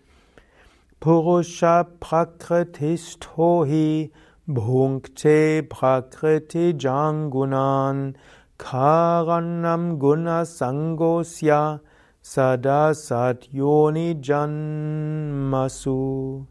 [1.00, 4.11] Purusha Prakritistohi
[4.47, 8.14] Bhunkte Prakriti Jangunan
[8.58, 11.80] Karanam Guna Sangosya
[12.20, 16.47] Sada Satyoni Janmasu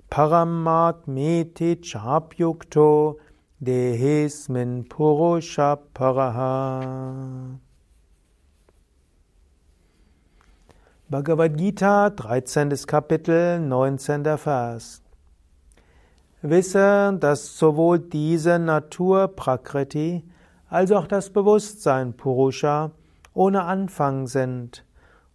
[0.09, 3.17] Paramatmeti Chapyukto
[3.63, 7.59] Dehismin Purusha Paraha
[11.11, 12.87] Bhagavad Gita, 13.
[12.87, 14.39] Kapitel, 19.
[14.39, 15.03] Vers
[16.43, 20.25] Wisse, dass sowohl diese Natur Prakriti
[20.75, 22.91] als auch das Bewusstsein Purusha
[23.33, 24.85] ohne Anfang sind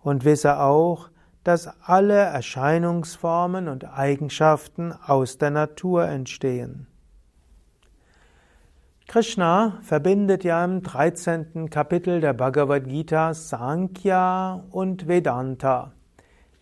[0.02, 1.10] und wisse auch,
[1.46, 6.88] dass alle Erscheinungsformen und Eigenschaften aus der Natur entstehen.
[9.08, 11.70] Krishna verbindet ja im 13.
[11.70, 15.94] Kapitel der Bhagavad Gita Sankhya und Vedanta.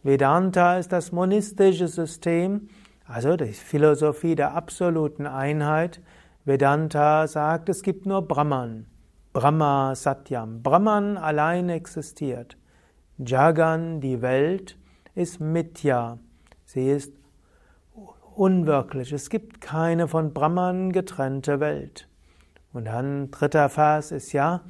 [0.04, 2.70] Vedanta ist das monistische System,
[3.08, 6.00] also die Philosophie der absoluten Einheit.
[6.48, 8.86] Vedanta sagt, es gibt nur Brahman.
[9.34, 10.64] Brahma Satyam.
[10.64, 12.58] Brahman allein existiert.
[13.18, 14.78] Jagan, die Welt,
[15.14, 16.20] ist Mithya.
[16.64, 17.14] Sie ist
[18.34, 19.12] unwirklich.
[19.12, 22.08] Es gibt keine von Brahman getrennte Welt.
[22.72, 24.62] Und dann dritter Vers ist ja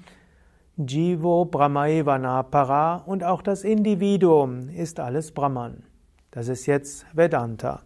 [0.77, 5.83] Jivo Brahmaivana Para und auch das Individuum ist alles Brahman.
[6.31, 7.83] Das ist jetzt Vedanta.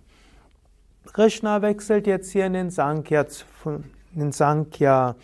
[1.05, 3.25] Krishna wechselt jetzt hier in den Sankhya,
[4.15, 5.15] in Sankhya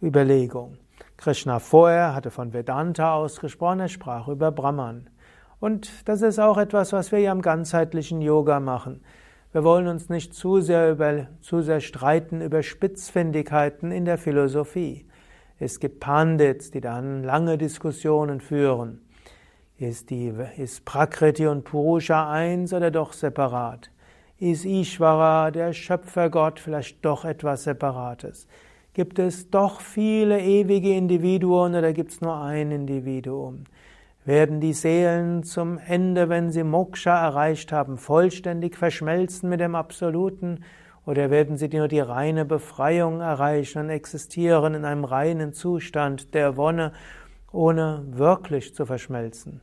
[0.00, 0.78] Überlegung.
[1.18, 5.10] Krishna vorher hatte von Vedanta ausgesprochen, er sprach über Brahman.
[5.60, 9.02] Und das ist auch etwas, was wir ja im ganzheitlichen Yoga machen.
[9.52, 15.06] Wir wollen uns nicht zu sehr, über, zu sehr streiten über Spitzfindigkeiten in der Philosophie.
[15.58, 19.00] Es gibt Pandits, die dann lange Diskussionen führen.
[19.78, 23.90] Ist, die, ist Prakriti und Purusha eins oder doch separat?
[24.38, 28.46] Ist Ishvara, der Schöpfergott, vielleicht doch etwas Separates?
[28.92, 33.64] Gibt es doch viele ewige Individuen oder gibt es nur ein Individuum?
[34.26, 40.64] Werden die Seelen zum Ende, wenn sie Moksha erreicht haben, vollständig verschmelzen mit dem Absoluten?
[41.06, 46.58] Oder werden sie nur die reine Befreiung erreichen und existieren in einem reinen Zustand der
[46.58, 46.92] Wonne,
[47.52, 49.62] ohne wirklich zu verschmelzen?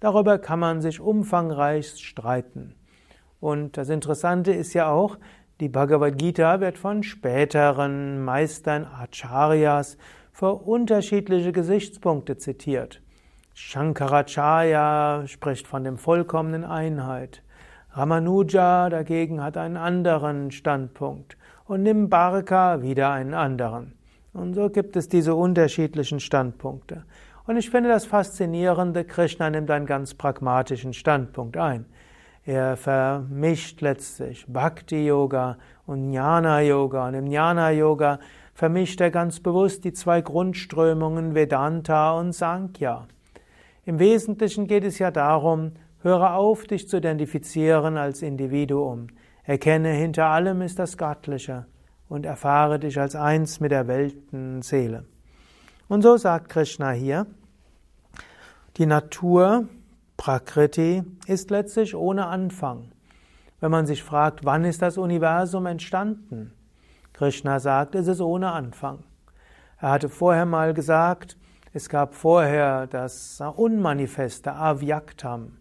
[0.00, 2.76] Darüber kann man sich umfangreich streiten.
[3.40, 5.18] Und das Interessante ist ja auch,
[5.60, 9.96] die Bhagavad Gita wird von späteren Meistern Acharyas
[10.32, 13.00] für unterschiedliche Gesichtspunkte zitiert.
[13.54, 17.42] Shankaracharya spricht von dem vollkommenen Einheit.
[17.92, 23.94] Ramanuja dagegen hat einen anderen Standpunkt und Nimbarka wieder einen anderen.
[24.34, 27.04] Und so gibt es diese unterschiedlichen Standpunkte.
[27.46, 31.86] Und ich finde das Faszinierende, Krishna nimmt einen ganz pragmatischen Standpunkt ein.
[32.46, 37.08] Er vermischt letztlich Bhakti-Yoga und Jnana-Yoga.
[37.08, 38.20] Und im Jnana-Yoga
[38.54, 43.08] vermischt er ganz bewusst die zwei Grundströmungen Vedanta und Sankhya.
[43.84, 45.72] Im Wesentlichen geht es ja darum,
[46.02, 49.08] höre auf, dich zu identifizieren als Individuum.
[49.42, 51.66] Erkenne, hinter allem ist das Göttliche
[52.08, 55.04] und erfahre dich als eins mit der Weltenseele.
[55.88, 57.26] Und so sagt Krishna hier,
[58.76, 59.66] die Natur,
[60.16, 62.92] Prakriti, ist letztlich ohne Anfang.
[63.60, 66.52] Wenn man sich fragt, wann ist das Universum entstanden?
[67.12, 69.04] Krishna sagt, es ist ohne Anfang.
[69.78, 71.36] Er hatte vorher mal gesagt,
[71.72, 75.58] es gab vorher das Unmanifeste Avyaktam.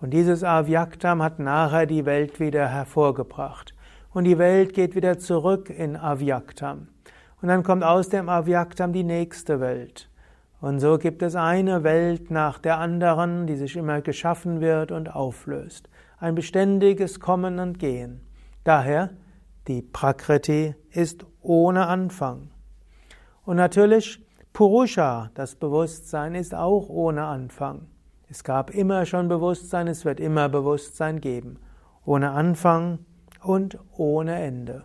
[0.00, 3.74] Und dieses Avyaktam hat nachher die Welt wieder hervorgebracht.
[4.12, 6.88] Und die Welt geht wieder zurück in Avyaktam.
[7.40, 10.08] Und dann kommt aus dem Avyaktam die nächste Welt.
[10.62, 15.12] Und so gibt es eine Welt nach der anderen, die sich immer geschaffen wird und
[15.12, 15.90] auflöst.
[16.20, 18.20] Ein beständiges Kommen und Gehen.
[18.62, 19.10] Daher,
[19.66, 22.50] die Prakriti ist ohne Anfang.
[23.44, 27.88] Und natürlich, Purusha, das Bewusstsein, ist auch ohne Anfang.
[28.28, 31.58] Es gab immer schon Bewusstsein, es wird immer Bewusstsein geben.
[32.04, 33.00] Ohne Anfang
[33.42, 34.84] und ohne Ende.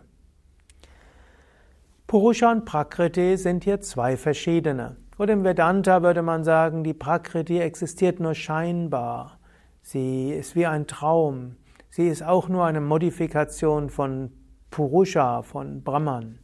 [2.08, 4.96] Purusha und Prakriti sind hier zwei verschiedene.
[5.18, 9.38] Oder im Vedanta würde man sagen, die Prakriti existiert nur scheinbar.
[9.82, 11.56] Sie ist wie ein Traum.
[11.90, 14.30] Sie ist auch nur eine Modifikation von
[14.70, 16.38] Purusha, von Brahman.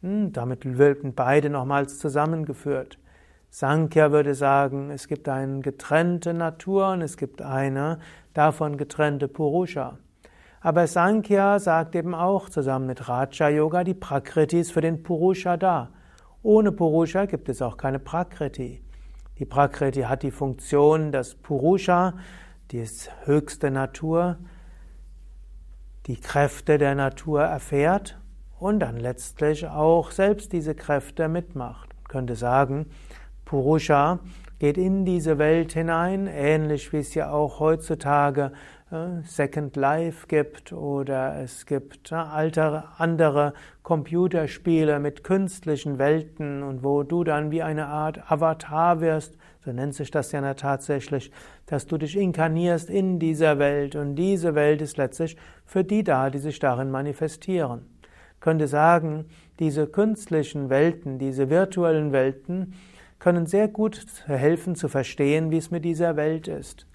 [0.00, 2.98] Hm, damit werden beide nochmals zusammengeführt.
[3.50, 7.98] Sankhya würde sagen, es gibt eine getrennte Natur und es gibt eine
[8.32, 9.98] davon getrennte Purusha.
[10.62, 15.58] Aber Sankhya sagt eben auch zusammen mit Raja Yoga, die Prakriti ist für den Purusha
[15.58, 15.90] da.
[16.46, 18.80] Ohne Purusha gibt es auch keine Prakriti.
[19.40, 22.14] Die Prakriti hat die Funktion, dass Purusha,
[22.70, 22.86] die
[23.24, 24.38] höchste Natur,
[26.06, 28.20] die Kräfte der Natur erfährt
[28.60, 31.92] und dann letztlich auch selbst diese Kräfte mitmacht.
[31.96, 32.86] Man könnte sagen,
[33.44, 34.20] Purusha
[34.60, 38.52] geht in diese Welt hinein, ähnlich wie es ja auch heutzutage
[38.88, 43.52] Second Life gibt oder es gibt äh, andere
[43.82, 49.96] Computerspiele mit künstlichen Welten und wo du dann wie eine Art Avatar wirst, so nennt
[49.96, 51.32] sich das ja tatsächlich,
[51.66, 56.30] dass du dich inkarnierst in dieser Welt und diese Welt ist letztlich für die da,
[56.30, 57.86] die sich darin manifestieren.
[58.34, 59.24] Ich könnte sagen,
[59.58, 62.74] diese künstlichen Welten, diese virtuellen Welten,
[63.18, 66.86] können sehr gut helfen zu verstehen, wie es mit dieser Welt ist.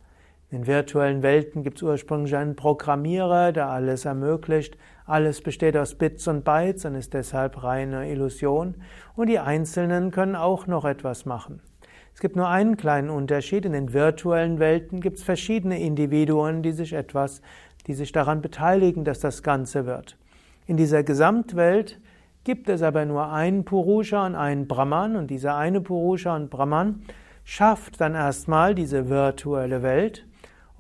[0.52, 4.78] In virtuellen Welten gibt es ursprünglich einen Programmierer, der alles ermöglicht.
[5.06, 8.76] Alles besteht aus Bits und Bytes und ist deshalb reine Illusion.
[9.16, 11.62] Und die Einzelnen können auch noch etwas machen.
[12.14, 13.66] Es gibt nur einen kleinen Unterschied.
[13.66, 17.42] In den virtuellen Welten gibt es verschiedene Individuen, die sich etwas,
[17.88, 20.18] die sich daran beteiligen, dass das Ganze wird.
[20.68, 21.98] In dieser Gesamtwelt
[22.44, 27.04] Gibt es aber nur einen Purusha und einen Brahman und dieser eine Purusha und Brahman
[27.44, 30.26] schafft dann erstmal diese virtuelle Welt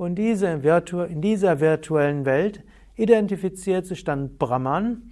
[0.02, 2.64] und diese in dieser virtuellen Welt
[2.96, 5.12] identifiziert sich dann Brahman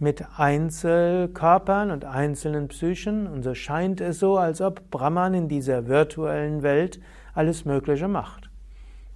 [0.00, 5.86] mit Einzelkörpern und einzelnen Psychen und so scheint es so, als ob Brahman in dieser
[5.86, 6.98] virtuellen Welt
[7.32, 8.50] alles Mögliche macht.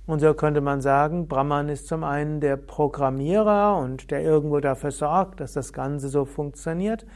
[0.06, 4.92] Und so könnte man sagen, Brahman ist zum einen der Programmierer und der irgendwo dafür
[4.92, 7.06] sorgt, dass das Ganze so funktioniert.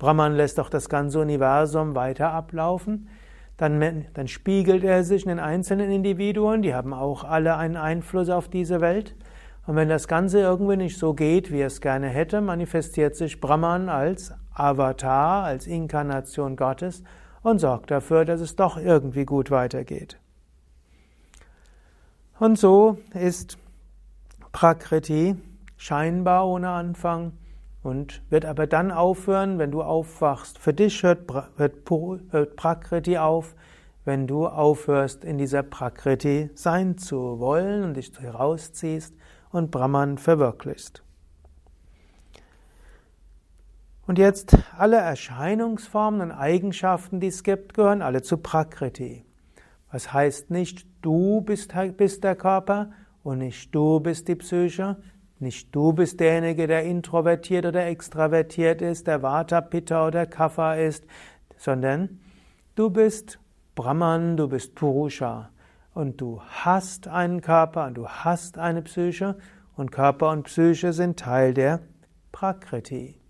[0.00, 3.06] Brahman lässt auch das ganze Universum weiter ablaufen.
[3.56, 8.28] Dann, dann spiegelt er sich in den einzelnen Individuen, die haben auch alle einen Einfluss
[8.28, 9.14] auf diese Welt.
[9.66, 13.88] Und wenn das Ganze irgendwie nicht so geht, wie es gerne hätte, manifestiert sich Brahman
[13.88, 17.02] als Avatar, als Inkarnation Gottes
[17.42, 20.18] und sorgt dafür, dass es doch irgendwie gut weitergeht.
[22.38, 23.58] Und so ist
[24.52, 25.36] Prakriti
[25.76, 27.32] scheinbar ohne Anfang
[27.86, 30.58] und wird aber dann aufhören, wenn du aufwachst.
[30.58, 31.20] Für dich hört,
[31.56, 33.54] hört Prakriti auf,
[34.04, 39.14] wenn du aufhörst, in dieser Prakriti sein zu wollen und dich herausziehst
[39.50, 41.04] und Brahman verwirklichst.
[44.08, 49.24] Und jetzt alle Erscheinungsformen und Eigenschaften, die es gibt, gehören alle zu Prakriti.
[49.92, 52.90] Was heißt nicht, du bist, bist der Körper
[53.22, 54.96] und nicht du bist die Psyche,
[55.38, 61.04] nicht du bist derjenige, der introvertiert oder extravertiert ist, der Vata, Pitta oder Kapha ist,
[61.58, 62.20] sondern
[62.74, 63.38] du bist
[63.74, 65.50] Brahman, du bist Purusha
[65.92, 69.36] und du hast einen Körper und du hast eine Psyche
[69.76, 71.80] und Körper und Psyche sind Teil der
[72.32, 73.20] Prakriti.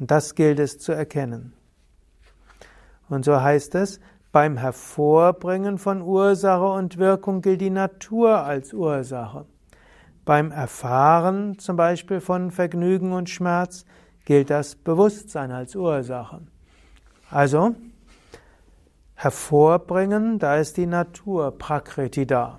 [0.00, 1.52] Und das gilt es zu erkennen.
[3.08, 4.00] Und so heißt es,
[4.32, 9.46] beim Hervorbringen von Ursache und Wirkung gilt die Natur als Ursache.
[10.24, 13.84] Beim Erfahren zum Beispiel von Vergnügen und Schmerz
[14.24, 16.40] gilt das Bewusstsein als Ursache.
[17.30, 17.74] Also,
[19.14, 22.58] hervorbringen, da ist die Natur Prakriti da.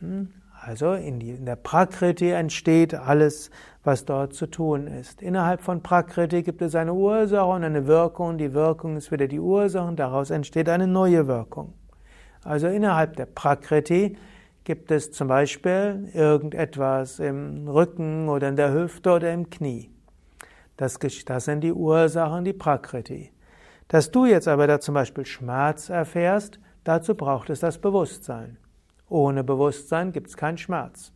[0.00, 0.30] Hm?
[0.62, 3.50] Also in, die, in der Prakriti entsteht alles,
[3.82, 5.22] was dort zu tun ist.
[5.22, 8.36] Innerhalb von Prakriti gibt es eine Ursache und eine Wirkung.
[8.36, 11.72] Die Wirkung ist wieder die Ursache und daraus entsteht eine neue Wirkung.
[12.44, 14.18] Also innerhalb der Prakriti
[14.64, 19.90] gibt es zum Beispiel irgendetwas im Rücken oder in der Hüfte oder im Knie.
[20.76, 23.32] Das, das sind die Ursachen, die Prakriti.
[23.88, 28.56] Dass du jetzt aber da zum Beispiel Schmerz erfährst, dazu braucht es das Bewusstsein.
[29.08, 31.12] Ohne Bewusstsein gibt es keinen Schmerz.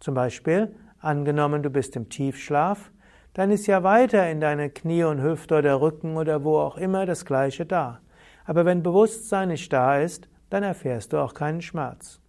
[0.00, 2.90] Zum Beispiel, angenommen du bist im Tiefschlaf,
[3.34, 7.04] dann ist ja weiter in deine Knie und Hüfte oder Rücken oder wo auch immer
[7.04, 8.00] das Gleiche da.
[8.44, 12.20] Aber wenn Bewusstsein nicht da ist, dann erfährst du auch keinen Schmerz.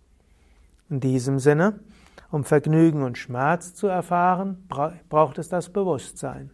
[0.89, 1.79] In diesem Sinne,
[2.31, 4.67] um Vergnügen und Schmerz zu erfahren,
[5.09, 6.53] braucht es das Bewusstsein.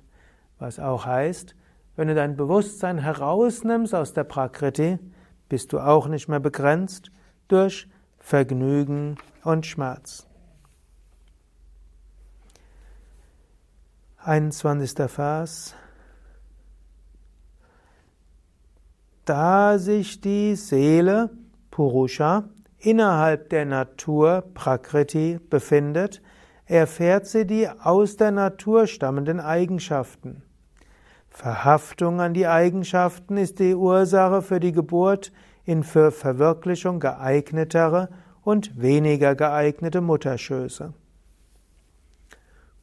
[0.59, 1.55] Was auch heißt,
[1.95, 4.99] wenn du dein Bewusstsein herausnimmst aus der Prakriti,
[5.49, 7.11] bist du auch nicht mehr begrenzt
[7.47, 10.27] durch Vergnügen und Schmerz.
[14.19, 14.93] 21.
[15.11, 15.75] Vers.
[19.25, 21.31] Da sich die Seele
[21.71, 22.45] Purusha
[22.81, 26.21] innerhalb der Natur Prakriti befindet,
[26.65, 30.43] erfährt sie die aus der Natur stammenden Eigenschaften.
[31.29, 35.31] Verhaftung an die Eigenschaften ist die Ursache für die Geburt
[35.63, 38.09] in für Verwirklichung geeignetere
[38.41, 40.93] und weniger geeignete Mutterschöße.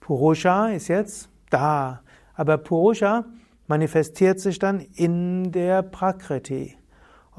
[0.00, 2.00] Purusha ist jetzt da,
[2.35, 3.26] aber Purusha
[3.67, 6.78] manifestiert sich dann in der Prakriti.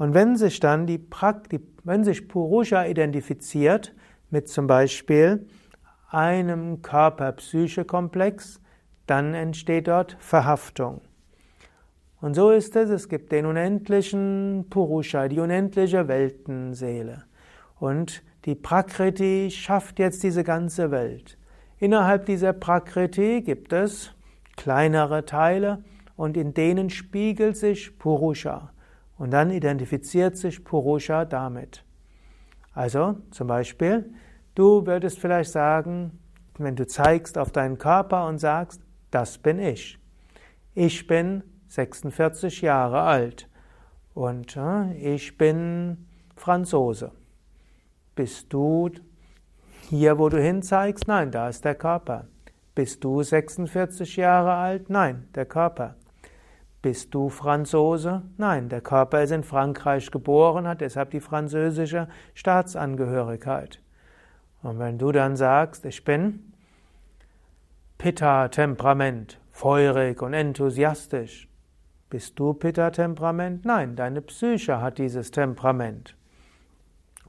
[0.00, 3.94] Und wenn sich dann die, Prakti, wenn sich Purusha identifiziert
[4.30, 5.46] mit zum Beispiel
[6.10, 8.60] einem Körper-Psyche-Komplex,
[9.06, 11.00] dann entsteht dort Verhaftung.
[12.20, 17.24] Und so ist es, es gibt den unendlichen Purusha, die unendliche Weltenseele.
[17.78, 21.38] Und die Prakriti schafft jetzt diese ganze Welt.
[21.78, 24.12] Innerhalb dieser Prakriti gibt es
[24.56, 25.82] kleinere Teile
[26.16, 28.70] und in denen spiegelt sich Purusha.
[29.20, 31.84] Und dann identifiziert sich Purusha damit.
[32.72, 34.10] Also zum Beispiel,
[34.54, 36.18] du würdest vielleicht sagen,
[36.56, 39.98] wenn du zeigst auf deinen Körper und sagst, das bin ich.
[40.74, 43.46] Ich bin 46 Jahre alt
[44.14, 47.12] und äh, ich bin Franzose.
[48.14, 48.88] Bist du
[49.90, 51.06] hier, wo du hinzeigst?
[51.08, 52.26] Nein, da ist der Körper.
[52.74, 54.88] Bist du 46 Jahre alt?
[54.88, 55.96] Nein, der Körper.
[56.82, 58.22] Bist du Franzose?
[58.38, 63.80] Nein, der Körper ist in Frankreich geboren, hat deshalb die französische Staatsangehörigkeit.
[64.62, 66.52] Und wenn du dann sagst, ich bin
[67.98, 71.48] Pitta-Temperament, feurig und enthusiastisch,
[72.08, 73.66] bist du Pitta-Temperament?
[73.66, 76.16] Nein, deine Psyche hat dieses Temperament.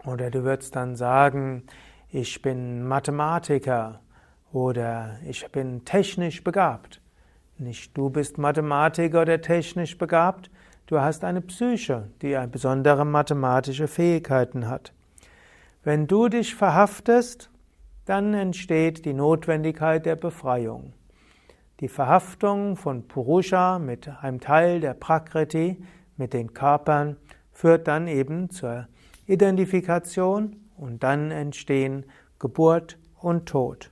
[0.06, 1.64] Oder du würdest dann sagen,
[2.10, 4.00] ich bin Mathematiker
[4.54, 7.01] oder ich bin technisch begabt.
[7.62, 10.50] Nicht du bist Mathematiker oder technisch begabt,
[10.88, 14.94] du hast eine Psyche, die besondere mathematische Fähigkeiten hat.
[15.84, 17.52] Wenn du dich verhaftest,
[18.06, 20.94] dann entsteht die Notwendigkeit der Befreiung.
[21.82, 25.84] Die Verhaftung von Purusha mit einem Teil der Prakriti,
[26.18, 27.16] mit den Körpern,
[27.52, 28.88] führt dann eben zur
[29.28, 32.08] Identifikation und dann entstehen
[32.40, 33.92] Geburt und Tod.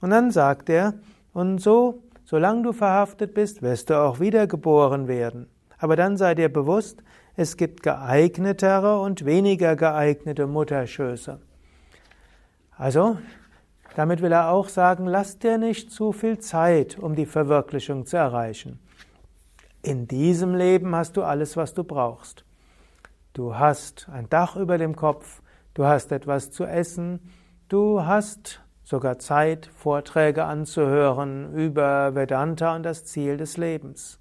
[0.00, 0.94] Und dann sagt er,
[1.34, 2.00] und so,
[2.34, 5.46] solange du verhaftet bist, wirst du auch wiedergeboren werden.
[5.78, 7.04] Aber dann sei dir bewusst,
[7.36, 11.38] es gibt geeignetere und weniger geeignete Mutterschöße.
[12.76, 13.18] Also,
[13.94, 18.16] damit will er auch sagen, lass dir nicht zu viel Zeit, um die Verwirklichung zu
[18.16, 18.80] erreichen.
[19.82, 22.44] In diesem Leben hast du alles, was du brauchst.
[23.32, 25.40] Du hast ein Dach über dem Kopf,
[25.74, 27.20] du hast etwas zu essen,
[27.68, 34.20] du hast sogar Zeit, Vorträge anzuhören über Vedanta und das Ziel des Lebens.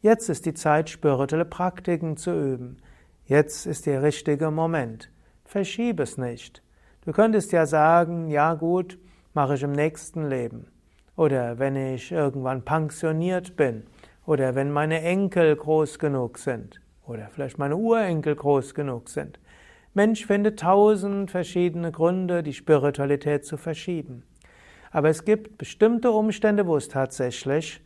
[0.00, 2.76] Jetzt ist die Zeit, spirituelle Praktiken zu üben.
[3.24, 5.10] Jetzt ist der richtige Moment.
[5.44, 6.62] Verschiebe es nicht.
[7.04, 8.98] Du könntest ja sagen, ja gut,
[9.32, 10.68] mache ich im nächsten Leben.
[11.16, 13.84] Oder wenn ich irgendwann pensioniert bin.
[14.26, 16.80] Oder wenn meine Enkel groß genug sind.
[17.06, 19.38] Oder vielleicht meine Urenkel groß genug sind.
[19.94, 24.22] Mensch findet tausend verschiedene Gründe, die Spiritualität zu verschieben.
[24.90, 27.82] Aber es gibt bestimmte Umstände, wo es tatsächlich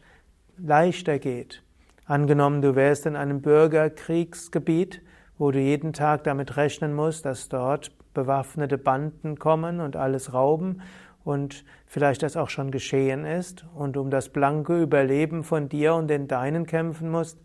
[0.57, 1.63] leichter geht.
[2.05, 5.03] Angenommen, du wärst in einem Bürgerkriegsgebiet,
[5.39, 10.83] wo du jeden Tag damit rechnen musst, dass dort bewaffnete Banden kommen und alles rauben
[11.25, 16.07] und vielleicht das auch schon geschehen ist und um das blanke Überleben von dir und
[16.09, 17.39] den Deinen kämpfen musst,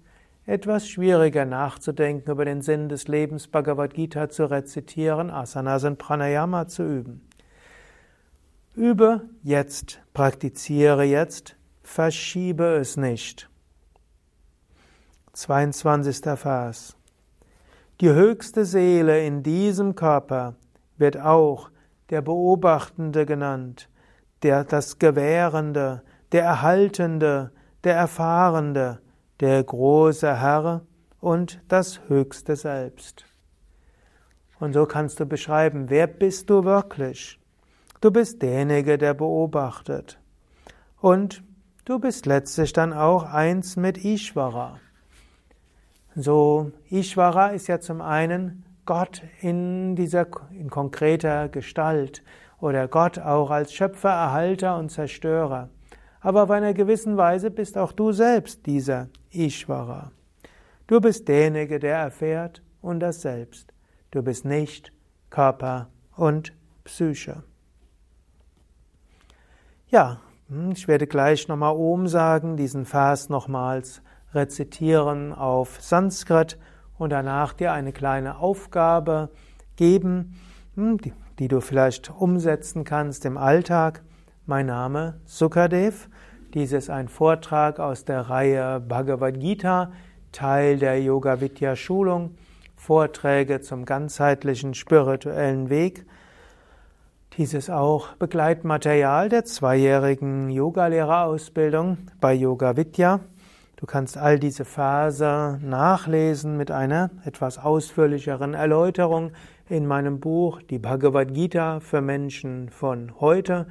[0.46, 6.68] etwas schwieriger nachzudenken über den Sinn des Lebens, Bhagavad Gita zu rezitieren, Asanas und Pranayama
[6.68, 7.28] zu üben.
[8.74, 13.50] Übe jetzt, praktiziere jetzt, verschiebe es nicht.
[15.34, 16.22] 22.
[16.38, 16.96] Vers.
[18.00, 20.56] Die höchste Seele in diesem Körper
[20.98, 21.70] wird auch
[22.10, 23.90] der Beobachtende genannt,
[24.44, 27.52] der das Gewährende, der Erhaltende,
[27.84, 29.00] der Erfahrende,
[29.42, 30.82] der große Herr
[31.20, 33.26] und das höchste Selbst.
[34.60, 37.40] Und so kannst du beschreiben, wer bist du wirklich?
[38.00, 40.20] Du bist derjenige, der beobachtet.
[41.00, 41.44] Und
[41.86, 44.80] du bist letztlich dann auch eins mit Ishvara.
[46.16, 52.24] So, Ishvara ist ja zum einen Gott in dieser, in konkreter Gestalt
[52.60, 55.70] oder Gott auch als Schöpfer, Erhalter und Zerstörer.
[56.20, 60.12] Aber auf einer gewissen Weise bist auch du selbst dieser Ishvara.
[60.88, 63.74] Du bist derjenige, der erfährt und das Selbst.
[64.12, 64.92] Du bist nicht
[65.30, 67.44] Körper und Psyche.
[69.88, 70.20] Ja,
[70.50, 74.02] hm, ich werde gleich nochmal Om sagen, diesen Vers nochmals
[74.34, 76.58] rezitieren auf Sanskrit
[76.98, 79.30] und danach dir eine kleine Aufgabe
[79.76, 80.36] geben,
[80.76, 84.04] hm, die, die du vielleicht umsetzen kannst im Alltag.
[84.46, 86.10] Mein Name Sukadev.
[86.54, 89.94] Dies ist ein Vortrag aus der Reihe Bhagavad Gita,
[90.34, 92.36] Teil der Yoga Vidya Schulung,
[92.76, 96.06] Vorträge zum ganzheitlichen spirituellen Weg.
[97.38, 103.22] Dies ist auch Begleitmaterial der zweijährigen Yogalehrerausbildung bei Yoga Vidya.
[103.78, 109.32] Du kannst all diese Verse nachlesen mit einer etwas ausführlicheren Erläuterung
[109.70, 113.68] in meinem Buch Die Bhagavad Gita für Menschen von heute.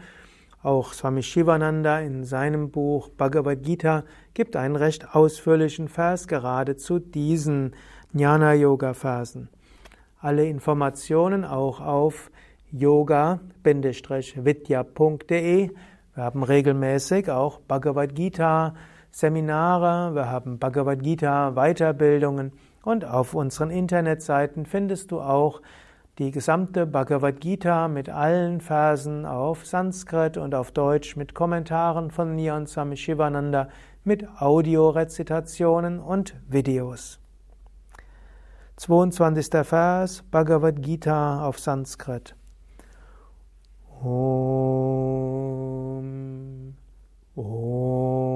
[0.62, 6.98] Auch Swami Shivananda in seinem Buch Bhagavad Gita gibt einen recht ausführlichen Vers gerade zu
[6.98, 7.74] diesen
[8.12, 9.48] Jnana Yoga Versen.
[10.18, 12.30] Alle Informationen auch auf
[12.72, 15.70] yoga-vidya.de.
[16.14, 18.74] Wir haben regelmäßig auch Bhagavad Gita
[19.10, 25.62] Seminare, wir haben Bhagavad Gita Weiterbildungen und auf unseren Internetseiten findest du auch
[26.20, 32.36] die gesamte Bhagavad Gita mit allen Versen auf Sanskrit und auf Deutsch mit Kommentaren von
[32.36, 33.70] Nyan Swami Shivananda
[34.04, 37.18] mit Audiorezitationen und Videos.
[38.76, 39.66] 22.
[39.66, 42.36] Vers Bhagavad Gita auf Sanskrit.
[44.02, 44.44] Om,
[47.34, 48.29] Om.